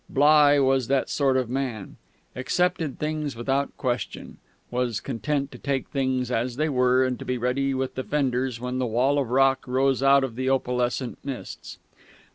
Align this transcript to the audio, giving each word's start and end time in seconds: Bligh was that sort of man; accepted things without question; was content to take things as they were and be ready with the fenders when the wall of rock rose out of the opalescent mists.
Bligh 0.09 0.57
was 0.57 0.87
that 0.87 1.11
sort 1.11 1.37
of 1.37 1.47
man; 1.47 1.97
accepted 2.35 2.97
things 2.97 3.35
without 3.35 3.77
question; 3.77 4.39
was 4.71 4.99
content 4.99 5.51
to 5.51 5.59
take 5.59 5.89
things 5.89 6.31
as 6.31 6.55
they 6.55 6.69
were 6.69 7.05
and 7.05 7.23
be 7.23 7.37
ready 7.37 7.75
with 7.75 7.93
the 7.93 8.03
fenders 8.03 8.59
when 8.59 8.79
the 8.79 8.87
wall 8.87 9.19
of 9.19 9.29
rock 9.29 9.63
rose 9.67 10.01
out 10.01 10.23
of 10.23 10.35
the 10.35 10.49
opalescent 10.49 11.19
mists. 11.23 11.77